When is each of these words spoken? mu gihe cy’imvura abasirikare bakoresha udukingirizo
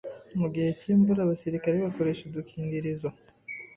mu 0.39 0.47
gihe 0.53 0.69
cy’imvura 0.79 1.19
abasirikare 1.21 1.75
bakoresha 1.85 2.21
udukingirizo 2.25 3.09